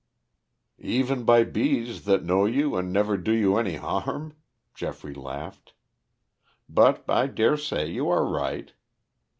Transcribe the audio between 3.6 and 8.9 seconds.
harm," Geoffrey laughed. "But I dare say you are right.